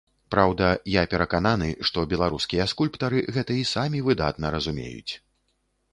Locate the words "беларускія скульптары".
2.15-3.19